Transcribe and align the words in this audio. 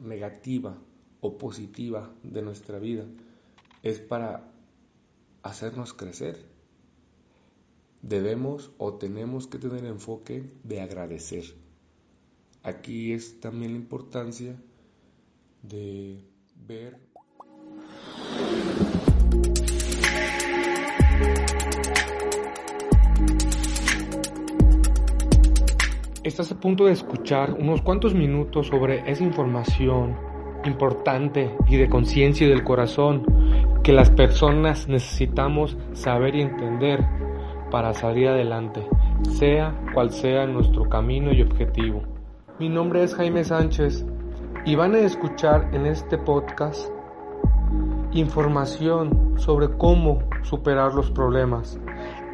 negativa 0.00 0.76
o 1.20 1.38
positiva 1.38 2.14
de 2.22 2.42
nuestra 2.42 2.78
vida 2.78 3.06
es 3.82 4.00
para 4.00 4.52
hacernos 5.42 5.92
crecer. 5.92 6.44
Debemos 8.02 8.72
o 8.78 8.94
tenemos 8.94 9.46
que 9.46 9.58
tener 9.58 9.84
enfoque 9.84 10.50
de 10.62 10.80
agradecer. 10.80 11.44
Aquí 12.62 13.12
es 13.12 13.40
también 13.40 13.72
la 13.72 13.78
importancia 13.78 14.60
de 15.62 16.24
ver 16.66 17.05
Estás 26.36 26.52
a 26.52 26.60
punto 26.60 26.84
de 26.84 26.92
escuchar 26.92 27.56
unos 27.58 27.80
cuantos 27.80 28.12
minutos 28.12 28.66
sobre 28.66 29.10
esa 29.10 29.24
información 29.24 30.14
importante 30.66 31.56
y 31.66 31.78
de 31.78 31.88
conciencia 31.88 32.46
y 32.46 32.50
del 32.50 32.62
corazón 32.62 33.24
que 33.82 33.94
las 33.94 34.10
personas 34.10 34.86
necesitamos 34.86 35.78
saber 35.94 36.34
y 36.34 36.42
entender 36.42 37.02
para 37.70 37.94
salir 37.94 38.28
adelante, 38.28 38.86
sea 39.30 39.80
cual 39.94 40.10
sea 40.10 40.46
nuestro 40.46 40.86
camino 40.90 41.32
y 41.32 41.40
objetivo. 41.40 42.02
Mi 42.58 42.68
nombre 42.68 43.02
es 43.02 43.14
Jaime 43.14 43.42
Sánchez 43.42 44.04
y 44.66 44.74
van 44.74 44.94
a 44.94 44.98
escuchar 44.98 45.70
en 45.72 45.86
este 45.86 46.18
podcast 46.18 46.90
información 48.12 49.32
sobre 49.38 49.70
cómo 49.70 50.18
superar 50.42 50.92
los 50.92 51.10
problemas. 51.10 51.80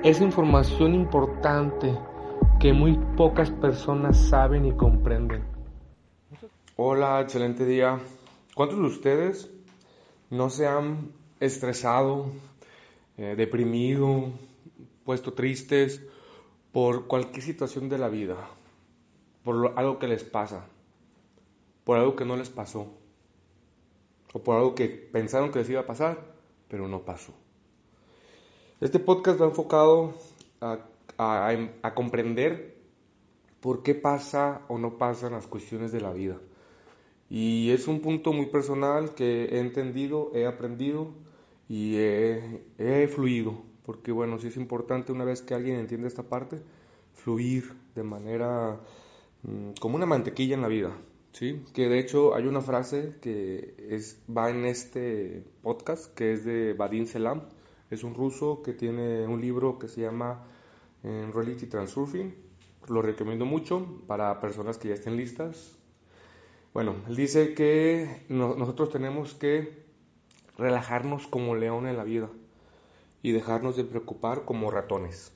Es 0.03 0.21
información 0.21 0.93
importante 0.93 1.97
que 2.63 2.73
muy 2.73 2.97
pocas 3.17 3.51
personas 3.51 4.17
saben 4.29 4.65
y 4.65 4.77
comprenden. 4.77 5.43
Hola, 6.77 7.21
excelente 7.21 7.67
día. 7.67 7.99
¿Cuántos 8.55 8.79
de 8.79 8.85
ustedes 8.85 9.51
no 10.31 10.49
se 10.49 10.69
han 10.69 11.11
estresado, 11.41 12.27
eh, 13.17 13.35
deprimido, 13.37 14.31
puesto 15.05 15.33
tristes 15.33 16.07
por 16.71 17.09
cualquier 17.09 17.43
situación 17.43 17.89
de 17.89 17.99
la 17.99 18.09
vida? 18.09 18.37
Por 19.43 19.73
algo 19.75 19.99
que 19.99 20.07
les 20.07 20.23
pasa, 20.23 20.65
por 21.83 21.99
algo 21.99 22.15
que 22.15 22.25
no 22.25 22.37
les 22.37 22.49
pasó, 22.49 22.87
o 24.33 24.39
por 24.39 24.55
algo 24.55 24.77
que 24.77 24.87
pensaron 24.87 25.51
que 25.51 25.59
les 25.59 25.69
iba 25.69 25.81
a 25.81 25.87
pasar, 25.87 26.17
pero 26.69 26.87
no 26.87 27.01
pasó. 27.01 27.33
Este 28.81 29.01
podcast 29.01 29.41
va 29.41 29.47
enfocado 29.47 30.15
a 30.61 30.92
a, 31.23 31.95
comprender 31.95 32.77
por 33.61 33.83
qué 33.83 33.95
pasa 33.95 34.63
o 34.69 34.79
no 34.79 34.99
pasan 34.99 35.33
las 35.33 35.47
cuestiones 35.47 35.93
de 35.93 36.01
la 36.01 36.13
vida. 36.13 36.39
Y 37.31 37.71
es 37.71 37.89
un 37.89 38.01
punto 38.01 38.33
muy 38.33 38.47
personal 38.47 39.15
que 39.15 39.45
he 39.47 39.61
entendido, 39.61 40.31
he 40.35 40.47
aprendido 40.47 41.15
y 41.69 41.97
he, 41.97 43.09
fluido. 43.09 43.63
Porque 43.87 44.13
bueno, 44.13 44.39
sí 44.39 44.49
es 44.49 44.57
importante 44.57 45.13
una 45.13 45.25
vez 45.25 45.43
que 45.43 45.55
alguien 45.55 45.79
entiende 45.79 46.09
esta 46.09 46.25
parte, 46.25 46.61
fluir 47.15 47.73
de 47.95 48.03
manera 48.03 48.81
mm, 49.43 49.73
como 49.81 49.97
una 49.97 50.07
mantequilla 50.07 50.55
en 50.55 50.63
la 50.63 50.69
vida. 50.69 50.93
¿sí? 51.33 51.65
Que 51.73 51.89
de 51.89 51.99
hecho 51.99 52.35
hay 52.35 52.47
una 52.47 52.61
frase 52.61 53.17
que 53.21 53.75
es, 53.91 54.21
va 54.29 54.51
en 54.51 54.65
este 54.65 55.45
podcast, 55.63 56.15
que 56.15 56.33
es 56.33 56.45
de 56.45 56.75
Vadim 56.75 57.07
Selam. 57.07 57.43
Es 57.91 58.05
un 58.05 58.15
ruso 58.15 58.63
que 58.63 58.73
tiene 58.73 59.27
un 59.27 59.41
libro 59.41 59.79
que 59.79 59.89
se 59.89 60.01
llama 60.01 60.47
en 61.03 61.33
Reality 61.33 61.67
Transurfing. 61.67 62.35
Lo 62.89 63.03
recomiendo 63.03 63.45
mucho 63.45 64.03
para 64.07 64.41
personas 64.41 64.79
que 64.79 64.89
ya 64.89 64.95
estén 64.95 65.17
listas. 65.17 65.77
Bueno, 66.75 66.97
él 67.09 67.17
dice 67.17 67.55
que 67.55 68.25
nosotros 68.29 68.91
tenemos 68.91 69.35
que 69.35 69.85
relajarnos 70.57 71.27
como 71.27 71.55
león 71.55 71.87
en 71.87 71.97
la 71.97 72.05
vida 72.05 72.31
y 73.23 73.33
dejarnos 73.33 73.77
de 73.77 73.85
preocupar 73.85 74.45
como 74.45 74.71
ratones. 74.71 75.33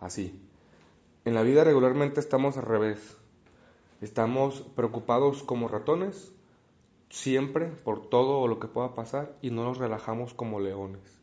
Así. 0.00 0.40
En 1.24 1.34
la 1.34 1.42
vida 1.42 1.64
regularmente 1.64 2.20
estamos 2.20 2.56
al 2.56 2.64
revés. 2.64 3.16
Estamos 4.00 4.60
preocupados 4.74 5.42
como 5.42 5.68
ratones 5.68 6.32
siempre 7.08 7.66
por 7.66 8.08
todo 8.08 8.46
lo 8.48 8.58
que 8.58 8.66
pueda 8.66 8.94
pasar 8.94 9.36
y 9.40 9.50
no 9.50 9.64
nos 9.64 9.78
relajamos 9.78 10.34
como 10.34 10.60
leones. 10.60 11.18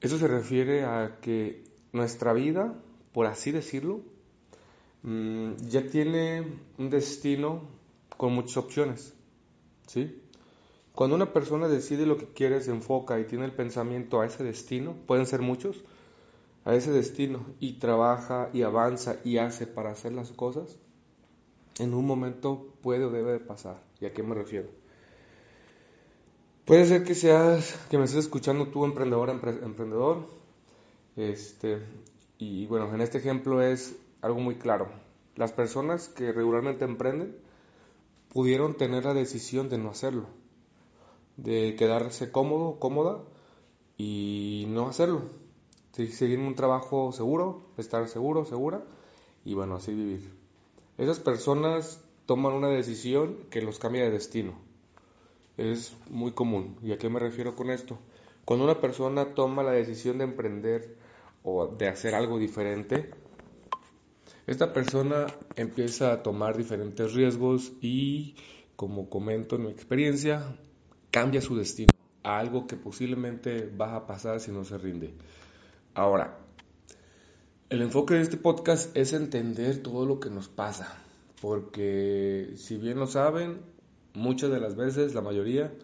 Eso 0.00 0.18
se 0.18 0.28
refiere 0.28 0.84
a 0.84 1.18
que 1.20 1.64
nuestra 1.94 2.32
vida, 2.32 2.74
por 3.12 3.26
así 3.26 3.52
decirlo, 3.52 4.00
mm, 5.02 5.54
ya 5.68 5.86
tiene 5.88 6.44
un 6.76 6.90
destino 6.90 7.62
con 8.16 8.34
muchas 8.34 8.58
opciones. 8.58 9.14
¿sí? 9.86 10.20
Cuando 10.92 11.16
una 11.16 11.32
persona 11.32 11.68
decide 11.68 12.04
lo 12.04 12.18
que 12.18 12.26
quiere, 12.26 12.60
se 12.60 12.72
enfoca 12.72 13.18
y 13.18 13.24
tiene 13.24 13.44
el 13.44 13.52
pensamiento 13.52 14.20
a 14.20 14.26
ese 14.26 14.42
destino, 14.42 14.94
pueden 15.06 15.26
ser 15.26 15.40
muchos, 15.40 15.84
a 16.64 16.74
ese 16.74 16.90
destino, 16.90 17.46
y 17.60 17.74
trabaja 17.74 18.50
y 18.52 18.62
avanza 18.62 19.16
y 19.24 19.38
hace 19.38 19.66
para 19.66 19.90
hacer 19.90 20.12
las 20.12 20.32
cosas, 20.32 20.76
en 21.78 21.94
un 21.94 22.06
momento 22.06 22.74
puede 22.82 23.04
o 23.04 23.10
debe 23.10 23.32
de 23.32 23.40
pasar. 23.40 23.80
¿Y 24.00 24.06
a 24.06 24.12
qué 24.12 24.22
me 24.22 24.34
refiero? 24.34 24.68
Puede 26.64 26.86
ser 26.86 27.04
que 27.04 27.14
seas, 27.14 27.78
que 27.90 27.98
me 27.98 28.04
estés 28.04 28.24
escuchando 28.24 28.68
tú, 28.68 28.84
emprendedor, 28.84 29.28
emprendedor, 29.30 30.26
este, 31.16 31.80
y 32.38 32.66
bueno, 32.66 32.92
en 32.94 33.00
este 33.00 33.18
ejemplo 33.18 33.62
es 33.62 33.96
algo 34.20 34.40
muy 34.40 34.56
claro. 34.56 34.88
Las 35.36 35.52
personas 35.52 36.08
que 36.08 36.32
regularmente 36.32 36.84
emprenden 36.84 37.36
pudieron 38.28 38.76
tener 38.76 39.04
la 39.04 39.14
decisión 39.14 39.68
de 39.68 39.78
no 39.78 39.90
hacerlo, 39.90 40.26
de 41.36 41.76
quedarse 41.76 42.32
cómodo, 42.32 42.78
cómoda 42.78 43.22
y 43.96 44.66
no 44.68 44.88
hacerlo. 44.88 45.22
Seguir 45.92 46.40
un 46.40 46.56
trabajo 46.56 47.12
seguro, 47.12 47.62
estar 47.76 48.08
seguro, 48.08 48.44
segura 48.44 48.84
y 49.44 49.54
bueno, 49.54 49.76
así 49.76 49.94
vivir. 49.94 50.32
Esas 50.98 51.20
personas 51.20 52.00
toman 52.26 52.54
una 52.54 52.68
decisión 52.68 53.36
que 53.50 53.62
los 53.62 53.78
cambia 53.78 54.04
de 54.04 54.10
destino. 54.10 54.54
Es 55.56 55.96
muy 56.10 56.32
común. 56.32 56.76
¿Y 56.82 56.92
a 56.92 56.98
qué 56.98 57.08
me 57.08 57.20
refiero 57.20 57.54
con 57.54 57.70
esto? 57.70 57.98
Cuando 58.44 58.64
una 58.64 58.80
persona 58.80 59.34
toma 59.34 59.62
la 59.62 59.70
decisión 59.70 60.18
de 60.18 60.24
emprender 60.24 60.96
o 61.44 61.66
de 61.68 61.88
hacer 61.88 62.14
algo 62.14 62.38
diferente, 62.38 63.10
esta 64.46 64.72
persona 64.72 65.26
empieza 65.56 66.12
a 66.12 66.22
tomar 66.22 66.56
diferentes 66.56 67.12
riesgos 67.12 67.72
y, 67.80 68.34
como 68.76 69.08
comento 69.08 69.56
en 69.56 69.64
mi 69.64 69.70
experiencia, 69.70 70.56
cambia 71.10 71.40
su 71.40 71.56
destino 71.56 71.92
a 72.22 72.38
algo 72.38 72.66
que 72.66 72.76
posiblemente 72.76 73.66
va 73.66 73.94
a 73.94 74.06
pasar 74.06 74.40
si 74.40 74.50
no 74.50 74.64
se 74.64 74.78
rinde. 74.78 75.14
Ahora, 75.92 76.38
el 77.68 77.82
enfoque 77.82 78.14
de 78.14 78.22
este 78.22 78.38
podcast 78.38 78.96
es 78.96 79.12
entender 79.12 79.82
todo 79.82 80.06
lo 80.06 80.20
que 80.20 80.30
nos 80.30 80.48
pasa, 80.48 80.96
porque 81.42 82.54
si 82.56 82.78
bien 82.78 82.98
lo 82.98 83.06
saben, 83.06 83.60
muchas 84.14 84.50
de 84.50 84.60
las 84.60 84.76
veces, 84.76 85.14
la 85.14 85.20
mayoría, 85.20 85.74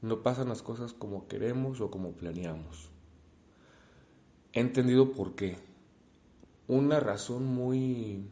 no 0.00 0.22
pasan 0.22 0.48
las 0.48 0.62
cosas 0.62 0.94
como 0.94 1.28
queremos 1.28 1.82
o 1.82 1.90
como 1.90 2.12
planeamos 2.12 2.90
he 4.52 4.60
entendido 4.60 5.12
por 5.12 5.34
qué. 5.34 5.56
Una 6.68 7.00
razón 7.00 7.46
muy, 7.46 8.24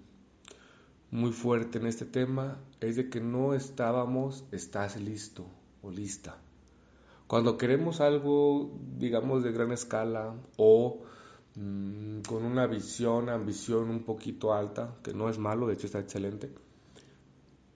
muy 1.10 1.32
fuerte 1.32 1.78
en 1.78 1.86
este 1.86 2.04
tema 2.04 2.58
es 2.80 2.96
de 2.96 3.08
que 3.10 3.20
no 3.20 3.54
estábamos, 3.54 4.44
estás 4.52 5.00
listo 5.00 5.46
o 5.82 5.90
lista. 5.90 6.36
Cuando 7.26 7.58
queremos 7.58 8.00
algo, 8.00 8.70
digamos, 8.96 9.44
de 9.44 9.52
gran 9.52 9.72
escala 9.72 10.34
o 10.56 11.02
mm, 11.56 12.20
con 12.20 12.44
una 12.44 12.66
visión, 12.66 13.28
ambición 13.28 13.90
un 13.90 14.04
poquito 14.04 14.54
alta, 14.54 14.96
que 15.02 15.12
no 15.12 15.28
es 15.28 15.38
malo, 15.38 15.66
de 15.66 15.74
hecho 15.74 15.86
está 15.86 15.98
excelente, 15.98 16.50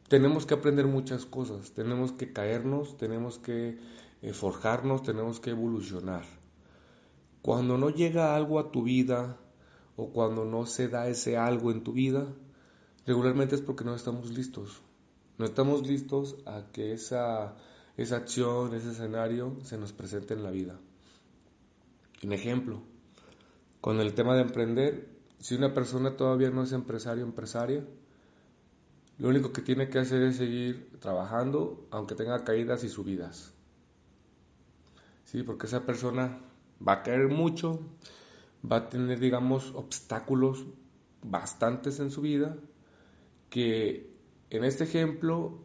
tenemos 0.09 0.47
que 0.47 0.55
aprender 0.55 0.87
muchas 0.87 1.27
cosas, 1.27 1.73
tenemos 1.73 2.13
que 2.13 2.33
caernos, 2.33 2.97
tenemos 2.97 3.39
que 3.39 3.79
eh, 4.23 4.33
forjarnos, 4.33 5.03
tenemos 5.03 5.41
que 5.41 5.51
evolucionar. 5.51 6.42
Cuando 7.43 7.77
no 7.77 7.91
llega 7.91 8.37
algo 8.37 8.61
a 8.61 8.71
tu 8.71 8.85
vida 8.85 9.37
o 9.97 10.11
cuando 10.11 10.45
no 10.45 10.65
se 10.65 10.89
da 10.89 11.09
ese 11.09 11.37
algo 11.37 11.73
en 11.73 11.83
tu 11.83 11.93
vida, 11.93 12.29
regularmente 13.05 13.57
es 13.57 13.61
porque 13.61 13.85
no 13.85 13.97
estamos 13.97 14.31
listos. 14.31 14.81
No 15.39 15.45
estamos 15.45 15.87
listos 15.87 16.37
a 16.47 16.71
que 16.73 16.93
esa, 16.93 17.57
esa 17.97 18.17
acción, 18.17 18.75
ese 18.75 18.93
escenario 18.93 19.57
se 19.65 19.77
nos 19.77 19.93
presente 19.93 20.35
en 20.35 20.45
la 20.45 20.53
vida. 20.53 20.79
Un 22.23 22.33
ejemplo, 22.33 22.81
con 23.81 23.99
el 23.99 24.15
tema 24.15 24.37
de 24.37 24.43
emprender, 24.43 25.09
si 25.41 25.57
una 25.57 25.75
persona 25.75 26.17
todavía 26.17 26.51
no 26.51 26.63
es 26.63 26.71
empresario 26.71 27.25
o 27.25 27.27
empresaria, 27.27 27.85
lo 29.19 29.29
único 29.29 29.53
que 29.53 29.63
tiene 29.63 29.89
que 29.89 29.99
hacer 29.99 30.23
es 30.23 30.37
seguir 30.37 30.97
trabajando, 31.01 31.89
aunque 31.91 32.15
tenga 32.15 32.45
caídas 32.45 32.85
y 32.85 32.89
subidas. 32.89 33.53
Sí, 35.25 35.43
porque 35.43 35.67
esa 35.67 35.85
persona 35.85 36.39
va 36.87 36.95
a 36.95 37.03
caer 37.03 37.29
mucho, 37.29 37.81
va 38.71 38.77
a 38.77 38.89
tener, 38.89 39.19
digamos, 39.19 39.73
obstáculos 39.75 40.67
bastantes 41.23 42.01
en 42.01 42.11
su 42.11 42.23
vida, 42.23 42.57
que 43.51 44.11
en 44.51 44.65
este 44.65 44.85
ejemplo 44.85 45.59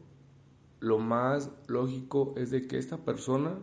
lo 0.80 1.00
más 1.00 1.50
lógico 1.68 2.34
es 2.38 2.52
de 2.52 2.68
que 2.68 2.78
esta 2.78 2.98
persona 2.98 3.58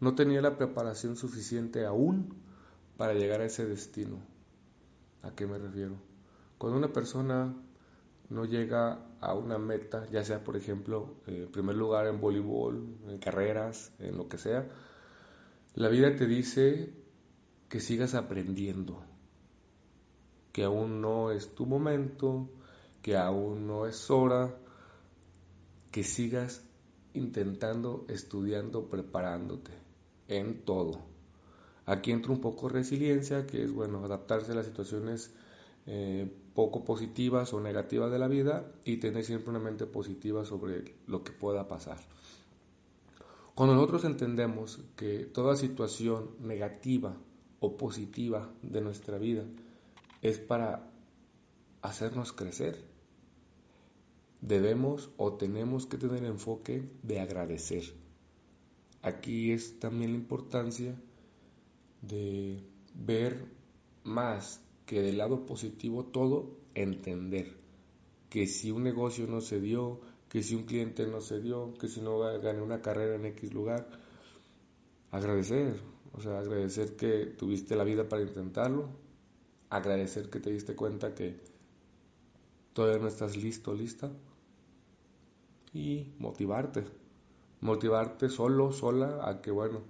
no 0.00 0.14
tenía 0.14 0.40
la 0.40 0.56
preparación 0.56 1.16
suficiente 1.16 1.84
aún 1.84 2.34
para 2.96 3.14
llegar 3.14 3.40
a 3.40 3.46
ese 3.46 3.66
destino. 3.66 4.18
¿A 5.22 5.30
qué 5.32 5.46
me 5.46 5.58
refiero? 5.58 5.94
Cuando 6.58 6.78
una 6.78 6.92
persona 6.92 7.54
no 8.28 8.44
llega 8.44 9.06
a 9.20 9.34
una 9.34 9.58
meta, 9.58 10.06
ya 10.10 10.24
sea 10.24 10.42
por 10.42 10.56
ejemplo, 10.56 11.16
en 11.26 11.50
primer 11.50 11.76
lugar 11.76 12.06
en 12.06 12.20
voleibol, 12.20 12.98
en 13.08 13.18
carreras, 13.18 13.92
en 13.98 14.16
lo 14.16 14.28
que 14.28 14.38
sea, 14.38 14.68
la 15.76 15.88
vida 15.90 16.16
te 16.16 16.26
dice 16.26 16.90
que 17.68 17.80
sigas 17.80 18.14
aprendiendo, 18.14 19.04
que 20.52 20.64
aún 20.64 21.02
no 21.02 21.30
es 21.30 21.54
tu 21.54 21.66
momento, 21.66 22.48
que 23.02 23.16
aún 23.18 23.66
no 23.66 23.86
es 23.86 24.10
hora, 24.10 24.56
que 25.90 26.02
sigas 26.02 26.64
intentando, 27.12 28.06
estudiando, 28.08 28.88
preparándote 28.88 29.72
en 30.28 30.64
todo. 30.64 31.00
Aquí 31.84 32.10
entra 32.10 32.32
un 32.32 32.40
poco 32.40 32.70
resiliencia, 32.70 33.46
que 33.46 33.62
es 33.62 33.70
bueno, 33.70 34.02
adaptarse 34.02 34.52
a 34.52 34.54
las 34.54 34.64
situaciones 34.64 35.30
eh, 35.84 36.26
poco 36.54 36.84
positivas 36.84 37.52
o 37.52 37.60
negativas 37.60 38.10
de 38.10 38.18
la 38.18 38.28
vida 38.28 38.72
y 38.84 38.96
tener 38.96 39.24
siempre 39.24 39.50
una 39.50 39.58
mente 39.58 39.84
positiva 39.84 40.46
sobre 40.46 40.96
lo 41.06 41.22
que 41.22 41.32
pueda 41.32 41.68
pasar. 41.68 41.98
Cuando 43.56 43.74
nosotros 43.74 44.04
entendemos 44.04 44.84
que 44.96 45.20
toda 45.24 45.56
situación 45.56 46.36
negativa 46.40 47.16
o 47.58 47.78
positiva 47.78 48.52
de 48.60 48.82
nuestra 48.82 49.16
vida 49.16 49.46
es 50.20 50.38
para 50.38 50.92
hacernos 51.80 52.34
crecer, 52.34 52.84
debemos 54.42 55.08
o 55.16 55.38
tenemos 55.38 55.86
que 55.86 55.96
tener 55.96 56.22
enfoque 56.26 56.86
de 57.02 57.18
agradecer. 57.18 57.94
Aquí 59.00 59.52
es 59.52 59.80
también 59.80 60.10
la 60.10 60.18
importancia 60.18 60.94
de 62.02 62.62
ver 62.92 63.46
más 64.04 64.62
que 64.84 65.00
del 65.00 65.16
lado 65.16 65.46
positivo 65.46 66.04
todo, 66.04 66.58
entender 66.74 67.56
que 68.28 68.46
si 68.46 68.70
un 68.70 68.82
negocio 68.82 69.26
no 69.26 69.40
se 69.40 69.62
dio, 69.62 70.02
que 70.28 70.42
si 70.42 70.54
un 70.54 70.64
cliente 70.64 71.06
no 71.06 71.20
se 71.20 71.40
dio, 71.40 71.74
que 71.74 71.88
si 71.88 72.00
no 72.00 72.18
gané 72.18 72.60
una 72.60 72.82
carrera 72.82 73.16
en 73.16 73.26
X 73.26 73.52
lugar, 73.52 73.88
agradecer, 75.10 75.80
o 76.12 76.20
sea, 76.20 76.38
agradecer 76.38 76.96
que 76.96 77.26
tuviste 77.26 77.76
la 77.76 77.84
vida 77.84 78.08
para 78.08 78.22
intentarlo, 78.22 78.88
agradecer 79.70 80.30
que 80.30 80.40
te 80.40 80.50
diste 80.50 80.74
cuenta 80.74 81.14
que 81.14 81.40
todavía 82.72 83.00
no 83.00 83.08
estás 83.08 83.36
listo, 83.36 83.72
lista, 83.72 84.10
y 85.72 86.14
motivarte, 86.18 86.84
motivarte 87.60 88.28
solo, 88.28 88.72
sola, 88.72 89.28
a 89.28 89.42
que 89.42 89.50
bueno, 89.50 89.82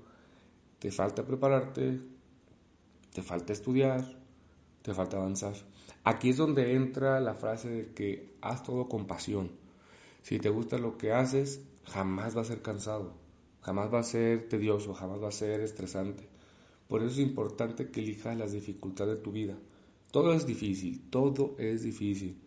te 0.81 0.91
falta 0.91 1.25
prepararte, 1.25 2.01
te 3.13 3.23
falta 3.23 3.53
estudiar, 3.53 4.05
te 4.83 4.95
falta 4.95 5.17
avanzar. 5.17 5.55
Aquí 6.05 6.31
es 6.31 6.37
donde 6.37 6.75
entra 6.75 7.21
la 7.21 7.35
frase 7.35 7.69
de 7.69 7.95
que 7.95 8.37
haz 8.41 8.63
todo 8.63 8.89
con 8.89 9.07
pasión. 9.07 9.51
Si 10.27 10.41
te 10.41 10.49
gusta 10.49 10.77
lo 10.77 10.99
que 10.99 11.13
haces, 11.13 11.61
jamás 11.85 12.37
va 12.37 12.41
a 12.41 12.45
ser 12.45 12.61
cansado, 12.61 13.15
jamás 13.61 13.95
va 13.95 14.01
a 14.01 14.03
ser 14.03 14.49
tedioso, 14.49 14.93
jamás 14.93 15.23
va 15.23 15.29
a 15.29 15.31
ser 15.31 15.61
estresante. 15.61 16.27
Por 16.89 17.03
eso 17.03 17.13
es 17.13 17.21
importante 17.21 17.93
que 17.93 18.01
elijas 18.01 18.37
las 18.37 18.51
dificultades 18.51 19.19
de 19.19 19.23
tu 19.23 19.31
vida. 19.31 19.57
Todo 20.11 20.33
es 20.33 20.45
difícil, 20.45 21.01
todo 21.11 21.55
es 21.61 21.85
difícil. 21.85 22.41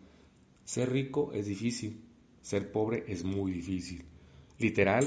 Ser 0.62 0.92
rico 0.92 1.32
es 1.32 1.46
difícil, 1.46 2.04
ser 2.42 2.70
pobre 2.70 3.04
es 3.08 3.24
muy 3.24 3.50
difícil. 3.50 4.04
Literal, 4.58 5.06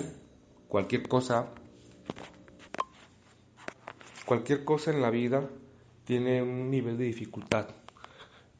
cualquier 0.67 1.07
cosa, 1.07 1.53
cualquier 4.25 4.65
cosa 4.65 4.89
en 4.89 5.03
la 5.03 5.11
vida 5.11 5.47
tiene 6.05 6.41
un 6.41 6.71
nivel 6.71 6.97
de 6.97 7.03
dificultad. 7.03 7.82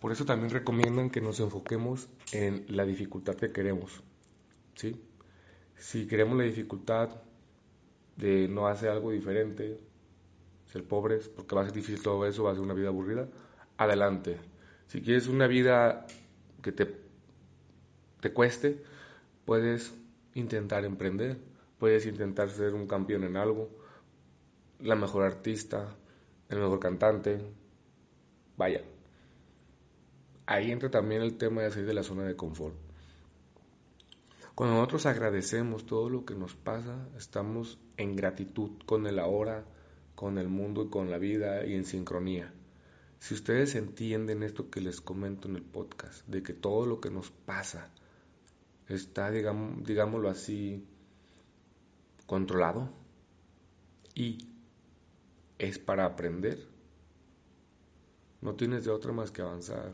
Por 0.04 0.12
eso 0.12 0.26
también 0.26 0.50
recomiendan 0.50 1.10
que 1.10 1.22
nos 1.22 1.40
enfoquemos 1.40 2.10
en 2.34 2.66
la 2.68 2.84
dificultad 2.84 3.36
que 3.36 3.54
queremos. 3.54 4.04
¿sí? 4.76 5.02
Si 5.78 6.08
queremos 6.08 6.38
la 6.38 6.44
dificultad 6.44 7.22
de 8.18 8.50
no 8.50 8.68
hacer 8.68 8.90
algo 8.90 9.12
diferente, 9.12 9.80
ser 10.66 10.84
pobres, 10.84 11.30
porque 11.30 11.56
va 11.56 11.62
a 11.62 11.66
ser 11.68 11.74
difícil 11.74 12.04
todo 12.04 12.28
eso, 12.28 12.44
va 12.44 12.52
a 12.52 12.54
ser 12.54 12.64
una 12.64 12.74
vida 12.74 12.90
aburrida, 12.90 13.30
adelante. 13.78 14.42
Si 14.88 15.02
quieres 15.02 15.30
una 15.30 15.48
vida 15.48 16.06
que 16.62 16.74
te, 16.74 16.98
te 18.20 18.34
cueste, 18.34 18.84
puedes 19.46 19.96
intentar 20.34 20.84
emprender, 20.84 21.38
puedes 21.80 22.06
intentar 22.06 22.50
ser 22.50 22.74
un 22.74 22.88
campeón 22.88 23.24
en 23.24 23.38
algo, 23.38 23.70
la 24.82 24.98
mejor 24.98 25.24
artista, 25.24 25.96
el 26.50 26.60
mejor 26.60 26.82
cantante, 26.82 27.40
vaya. 28.58 28.82
Ahí 30.46 30.72
entra 30.72 30.92
también 30.92 31.22
el 31.22 31.38
tema 31.38 31.62
de 31.62 31.72
salir 31.72 31.88
de 31.88 31.94
la 31.94 32.04
zona 32.04 32.24
de 32.24 32.36
confort. 32.36 32.76
Cuando 34.56 34.76
nosotros 34.76 35.06
agradecemos 35.06 35.86
todo 35.86 36.10
lo 36.10 36.26
que 36.26 36.36
nos 36.36 36.56
pasa, 36.56 37.08
estamos 37.18 37.80
en 37.98 38.16
gratitud 38.16 38.72
con 38.86 39.08
el 39.08 39.18
ahora, 39.18 39.66
con 40.16 40.38
el 40.38 40.48
mundo 40.48 40.84
y 40.84 40.90
con 40.90 41.10
la 41.10 41.18
vida 41.18 41.66
y 41.66 41.74
en 41.74 41.86
sincronía. 41.86 42.54
Si 43.20 43.34
ustedes 43.34 43.74
entienden 43.76 44.44
esto 44.44 44.70
que 44.70 44.82
les 44.82 45.02
comento 45.02 45.48
en 45.48 45.56
el 45.56 45.64
podcast, 45.64 46.28
de 46.28 46.44
que 46.44 46.54
todo 46.54 46.86
lo 46.86 47.00
que 47.00 47.10
nos 47.10 47.32
pasa 47.32 47.90
está, 48.88 49.32
digámoslo 49.32 50.30
así, 50.30 50.86
controlado 52.28 52.90
y 54.14 54.50
es 55.58 55.80
para 55.80 56.06
aprender, 56.06 56.68
no 58.42 58.56
tienes 58.56 58.84
de 58.86 58.92
otra 58.92 59.14
más 59.14 59.32
que 59.32 59.42
avanzar. 59.42 59.94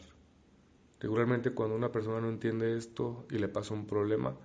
Regularmente 1.00 1.52
cuando 1.52 1.76
una 1.76 1.92
persona 1.92 2.20
no 2.20 2.30
entiende 2.30 2.78
esto 2.78 3.26
y 3.30 3.38
le 3.38 3.48
pasa 3.48 3.74
un 3.74 3.88
problema, 3.88 4.36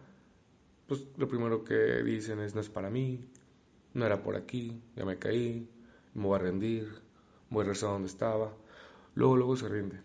pues 0.87 1.05
lo 1.17 1.29
primero 1.29 1.65
que 1.65 2.03
dicen 2.03 2.41
es 2.41 2.55
no 2.55 2.61
es 2.61 2.69
para 2.69 2.91
mí, 2.91 3.25
no 3.93 4.07
era 4.07 4.23
por 4.23 4.37
aquí, 4.37 4.81
ya 4.95 5.05
me 5.05 5.19
caí, 5.19 5.69
me 6.15 6.23
voy 6.25 6.37
a 6.37 6.43
rendir, 6.43 6.89
voy 7.51 7.63
a 7.63 7.65
regresar 7.65 7.91
a 7.91 7.93
donde 7.93 8.09
estaba. 8.09 8.53
Luego, 9.15 9.37
luego 9.37 9.57
se 9.57 9.69
rinde. 9.69 10.01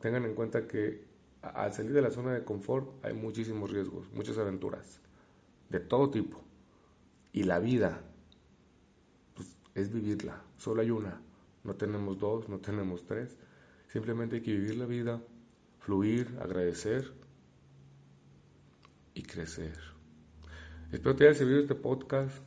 Tengan 0.00 0.24
en 0.24 0.34
cuenta 0.34 0.66
que 0.66 1.04
al 1.42 1.72
salir 1.72 1.92
de 1.92 2.02
la 2.02 2.10
zona 2.10 2.32
de 2.34 2.44
confort 2.44 3.04
hay 3.04 3.14
muchísimos 3.14 3.70
riesgos, 3.70 4.10
muchas 4.12 4.36
aventuras, 4.38 5.00
de 5.70 5.80
todo 5.80 6.10
tipo. 6.10 6.42
Y 7.32 7.44
la 7.44 7.58
vida 7.58 8.02
pues, 9.34 9.56
es 9.74 9.92
vivirla, 9.92 10.42
solo 10.56 10.82
hay 10.82 10.90
una, 10.90 11.20
no 11.64 11.74
tenemos 11.74 12.18
dos, 12.18 12.48
no 12.48 12.58
tenemos 12.58 13.04
tres, 13.04 13.36
simplemente 13.88 14.36
hay 14.36 14.42
que 14.42 14.52
vivir 14.52 14.76
la 14.76 14.86
vida, 14.86 15.22
fluir, 15.86 16.36
agradecer 16.40 17.12
y 19.14 19.22
crecer. 19.22 19.78
Espero 20.90 21.14
te 21.14 21.28
haya 21.28 21.34
servido 21.34 21.60
este 21.60 21.76
podcast. 21.76 22.42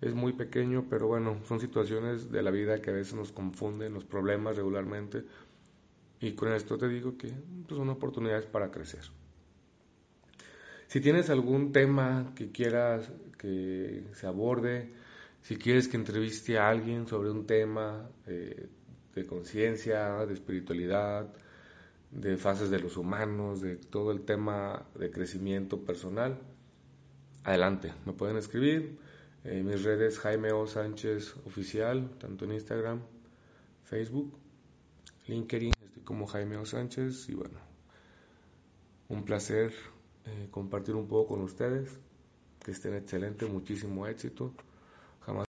Es 0.00 0.14
muy 0.14 0.32
pequeño, 0.32 0.86
pero 0.88 1.08
bueno, 1.08 1.40
son 1.48 1.58
situaciones 1.58 2.30
de 2.30 2.40
la 2.40 2.52
vida 2.52 2.80
que 2.80 2.90
a 2.90 2.92
veces 2.92 3.14
nos 3.14 3.32
confunden, 3.32 3.94
los 3.94 4.04
problemas 4.04 4.56
regularmente. 4.56 5.24
Y 6.20 6.34
con 6.34 6.52
esto 6.52 6.78
te 6.78 6.88
digo 6.88 7.18
que 7.18 7.32
pues, 7.66 7.76
son 7.76 7.88
oportunidades 7.88 8.46
para 8.46 8.70
crecer. 8.70 9.02
Si 10.86 11.00
tienes 11.00 11.30
algún 11.30 11.72
tema 11.72 12.32
que 12.36 12.52
quieras 12.52 13.10
que 13.38 14.04
se 14.12 14.26
aborde, 14.28 14.92
si 15.42 15.56
quieres 15.56 15.88
que 15.88 15.96
entreviste 15.96 16.58
a 16.58 16.68
alguien 16.68 17.08
sobre 17.08 17.30
un 17.32 17.44
tema 17.44 18.08
eh, 18.28 18.68
de 19.16 19.26
conciencia, 19.26 20.24
de 20.26 20.34
espiritualidad, 20.34 21.28
de 22.10 22.36
fases 22.36 22.70
de 22.70 22.80
los 22.80 22.96
humanos, 22.96 23.60
de 23.60 23.76
todo 23.76 24.12
el 24.12 24.22
tema 24.22 24.86
de 24.98 25.10
crecimiento 25.10 25.84
personal, 25.84 26.38
adelante, 27.44 27.92
me 28.06 28.12
pueden 28.12 28.36
escribir. 28.36 28.98
Mis 29.44 29.82
redes 29.82 30.18
Jaime 30.18 30.52
O. 30.52 30.66
Sánchez 30.66 31.34
Oficial, 31.46 32.10
tanto 32.18 32.44
en 32.44 32.52
Instagram, 32.52 33.00
Facebook, 33.84 34.36
LinkedIn, 35.26 35.72
estoy 35.82 36.02
como 36.02 36.26
Jaime 36.26 36.56
O. 36.56 36.66
Sánchez 36.66 37.28
y 37.30 37.34
bueno, 37.34 37.58
un 39.08 39.24
placer 39.24 39.72
eh, 40.26 40.48
compartir 40.50 40.94
un 40.96 41.06
poco 41.08 41.34
con 41.34 41.42
ustedes, 41.42 41.98
que 42.62 42.72
estén 42.72 42.94
excelente, 42.94 43.46
muchísimo 43.46 44.06
éxito 44.06 44.52